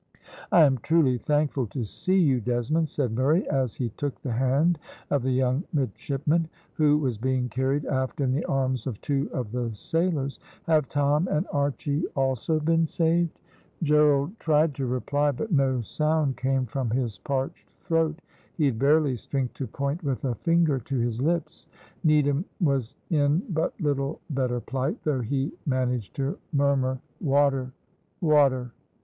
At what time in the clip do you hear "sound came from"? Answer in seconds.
15.81-16.89